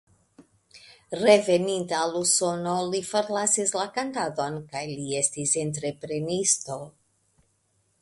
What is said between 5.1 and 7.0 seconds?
estis entreprenisto.